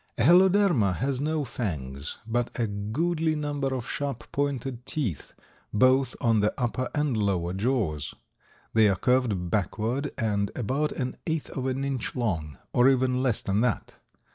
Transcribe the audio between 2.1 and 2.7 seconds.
but a